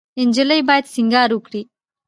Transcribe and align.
انجلۍ 0.21 0.61
باید 0.67 0.85
سینګار 0.93 1.29
وکړي. 1.33 1.61